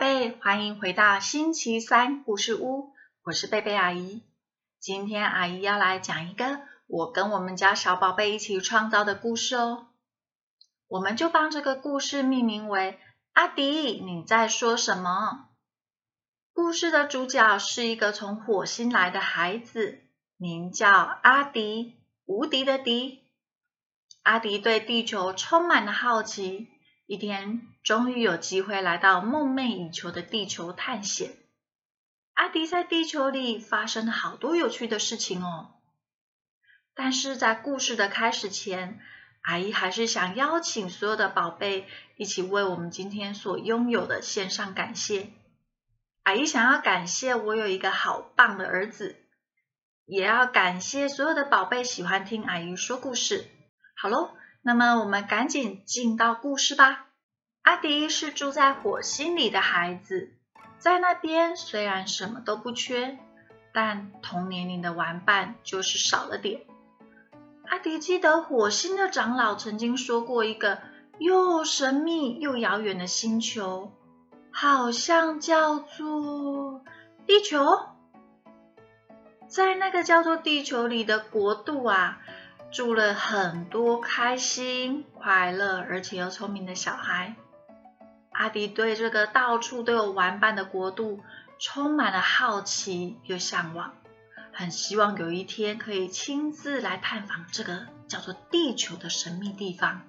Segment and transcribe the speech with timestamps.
[0.00, 4.22] 贝，欢迎回到星期三故事屋，我是贝贝阿姨。
[4.78, 9.88] 今天阿姨要来讲一个我跟我们家小宝贝一起创造的故事哦。
[10.88, 12.98] 我们就帮这个故事命名为
[13.34, 15.50] “阿迪，你在说什么？”
[16.54, 20.00] 故事的主角是一个从火星来的孩子，
[20.38, 20.90] 名叫
[21.22, 23.28] 阿迪，无敌的迪。
[24.22, 26.68] 阿迪对地球充满了好奇。
[27.10, 31.32] 一天，终于有机会来到梦寐以求的地球探险。
[32.34, 35.72] 阿迪在地球里发生了好多有趣的事情哦。
[36.94, 39.00] 但是在故事的开始前，
[39.42, 45.32] 阿姨还是想邀请所有的宝贝一起为我们今天所拥有的献上感谢。
[46.22, 49.16] 阿姨想要感谢我有一个好棒的儿子，
[50.04, 53.48] 也要感谢所有的宝贝喜欢听阿姨说故事。
[53.96, 54.36] 好喽。
[54.62, 57.06] 那么我们赶紧进到故事吧。
[57.70, 60.32] 阿迪是住在火星里的孩子，
[60.78, 63.16] 在那边虽然什么都不缺，
[63.72, 66.62] 但同年龄的玩伴就是少了点。
[67.68, 70.80] 阿迪记得火星的长老曾经说过一个
[71.20, 73.92] 又神秘又遥远的星球，
[74.50, 76.82] 好像叫做
[77.24, 77.86] 地球。
[79.46, 82.18] 在那个叫做地球里的国度啊。
[82.72, 87.34] 住了很多开心、快乐而且又聪明的小孩。
[88.40, 91.20] 阿迪对这个到处都有玩伴的国度
[91.58, 93.92] 充满了好奇又向往，
[94.50, 100.08] 很希望有一天可以亲自来探访这个叫做地球的神秘地方。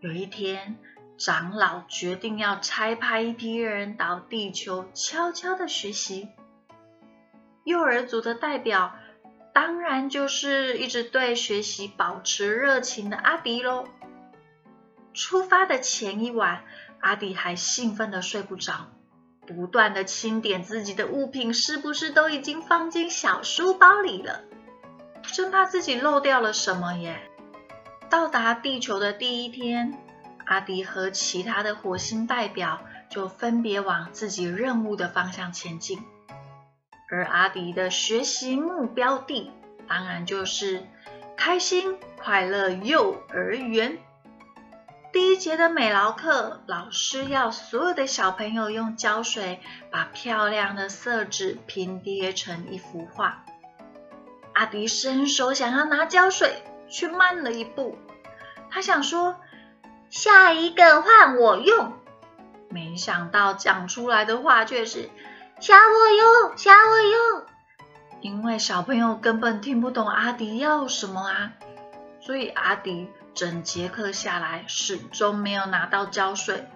[0.00, 0.78] 有一天，
[1.18, 6.30] 长老决定要差派一批人到地球悄悄的学习。
[7.64, 8.94] 幼儿组的代表。
[9.54, 13.88] 当然就是一直对学习保持热情的阿迪喽。
[15.12, 16.62] 出发的前一晚，
[17.00, 18.88] 阿迪还兴奋的睡不着，
[19.46, 24.42] 不断的清点自己的物品是不是都已经放进小书包里了，
[25.22, 27.20] 生怕自己漏掉了什么耶。
[28.10, 29.98] 到达地球的第一天，
[30.46, 35.98] 阿迪和其他的火星代表就分别往自己任务的方向前进。
[37.10, 39.50] 而阿迪的学习目标地，
[39.86, 40.86] 当然就是
[41.36, 43.98] 开心快乐幼儿园。
[45.10, 49.58] 第一节的美劳课，老师要所有的小朋友用胶水
[49.90, 53.44] 把漂亮的色纸拼叠成一幅画。
[54.52, 57.96] 阿迪伸手想要拿胶水，却慢了一步。
[58.70, 59.36] 他想说
[60.10, 61.94] ：“下一个换我用。”
[62.68, 65.08] 没想到讲出来的话却是。
[65.58, 67.46] 小我用，小我用，
[68.20, 71.52] 因为小朋友根本听不懂阿迪要什么啊，
[72.20, 76.68] 所以阿迪整节课下来始终没有拿到胶水。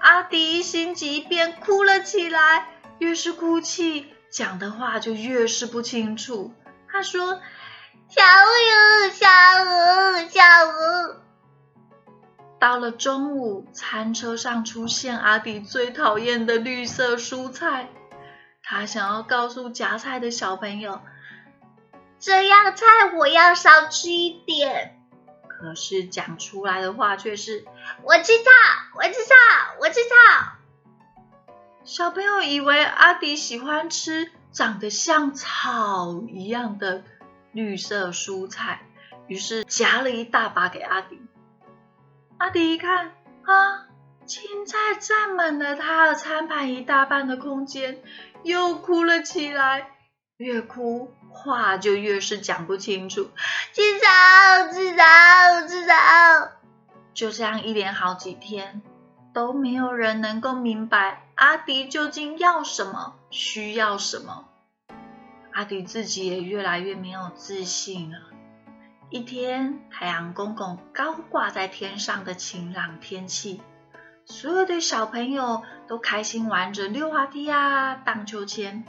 [0.00, 2.66] 阿迪心急，便哭了起来，
[2.98, 6.52] 越是哭泣，讲的话就越是不清楚。
[6.90, 7.40] 他说
[8.10, 9.28] ：“小我用，小
[9.64, 11.22] 我，小我。”
[12.58, 17.90] 到了中午，餐车上出现阿迪最讨厌的绿色蔬菜。
[18.60, 21.00] 他想要告诉夹菜的小朋友，
[22.18, 24.92] 这样菜我要少吃一点。
[25.48, 27.64] 可是讲出来的话却是：
[28.02, 28.50] 我吃草，
[28.96, 29.34] 我吃草，
[29.80, 30.52] 我吃草。
[31.84, 37.04] 小朋友以为阿迪喜欢吃长得像草一样的
[37.52, 38.82] 绿色蔬菜，
[39.28, 41.20] 于是夹了一大把给阿迪。
[42.38, 43.12] 阿迪一看
[43.44, 43.86] 啊，
[44.26, 48.02] 青菜占满了他的餐盘一大半的空间，
[48.42, 49.90] 又哭了起来。
[50.36, 53.30] 越哭话就越是讲不清楚。
[53.72, 55.94] 至少，至少，至少，
[57.14, 58.82] 就这样一连好几天，
[59.32, 64.48] 都没有人能够明白阿迪究竟要什么，需要什么。
[65.52, 68.18] 阿迪自己也越来越没有自信了。
[69.08, 73.62] 一天，太阳公公高挂在天上的晴朗天气，
[74.24, 78.84] 所有的小朋友都开心玩着溜滑梯啊、荡秋千，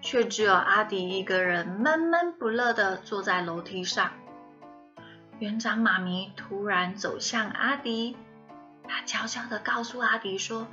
[0.00, 4.12] 却只有阿迪一个人闷闷不乐的坐在楼梯上。
[5.38, 8.16] 园长妈咪突然走向阿迪，
[8.86, 10.66] 他悄悄的告诉阿迪说：“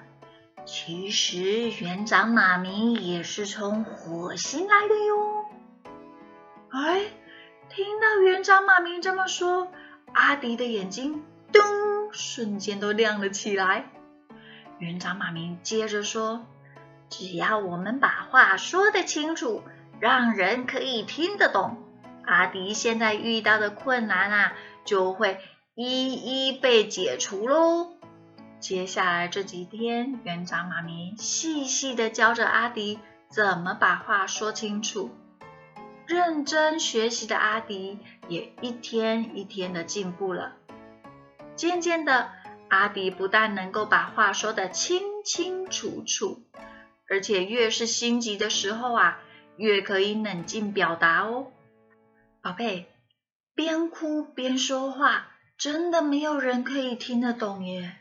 [0.65, 5.45] 其实园长妈咪也是从火星来的哟。”
[6.71, 7.05] 哎。
[7.67, 9.69] 听到园长妈咪这么说，
[10.13, 11.63] 阿迪的眼睛咚
[12.13, 13.89] 瞬间都亮了起来。
[14.77, 16.45] 园长妈咪接着说
[17.09, 19.63] ：“只要我们把话说得清楚，
[19.99, 21.77] 让人可以听得懂，
[22.25, 24.53] 阿迪现在遇到的困难啊，
[24.83, 25.39] 就会
[25.75, 27.93] 一一被解除喽。
[28.59, 32.99] 接下来这几天，园长妈咪细细的教着阿迪
[33.29, 35.11] 怎么把话说清楚。
[36.07, 40.53] 认真学习的阿迪也一天一天的进步了。
[41.55, 42.29] 渐渐的，
[42.69, 46.41] 阿迪不但能够把话说得清清楚楚，
[47.09, 49.19] 而且越是心急的时候啊，
[49.57, 51.51] 越可以冷静表达哦。
[52.41, 52.87] 宝贝，
[53.53, 57.95] 边哭边说话，真的没有人可以听得懂耶。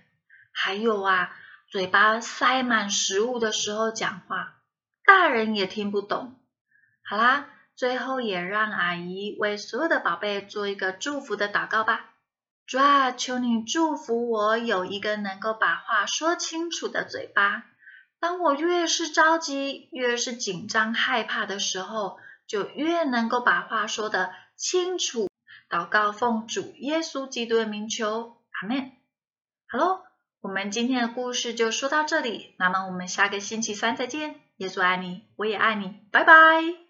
[0.53, 1.37] 还有啊，
[1.69, 4.61] 嘴巴塞满食物的时候讲话，
[5.05, 6.39] 大人也听不懂。
[7.05, 7.51] 好啦。
[7.77, 12.13] 最后也让阿姨为所有的宝贝做一个祝福的祷告吧。
[12.69, 17.65] 主啊，求你祝福我有一个能够把话说清楚的嘴巴。
[18.25, 22.17] 当我越是着急、越是紧张、害怕的时候，
[22.47, 25.29] 就越能够把话说得清楚。
[25.69, 28.93] 祷告奉主耶稣基督的名求，阿门。
[29.69, 30.01] 好喽，
[30.41, 32.55] 我们今天的故事就说到这里。
[32.59, 34.41] 那么我们下个星期三再见。
[34.57, 36.84] 耶稣爱你，我也爱你，拜拜。